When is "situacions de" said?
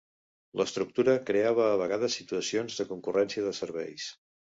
2.21-2.87